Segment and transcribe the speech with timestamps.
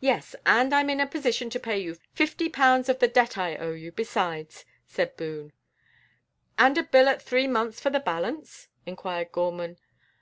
[0.00, 3.54] "Yes, and I'm in a position to pay you fifty pounds of the debt I
[3.54, 5.52] owe you besides," said Boone.
[6.58, 9.78] "And a bill at three months for the balance?" inquired Gorman.